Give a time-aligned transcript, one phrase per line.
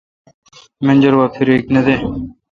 [0.85, 1.95] منجر وا فیرک نہ دے۔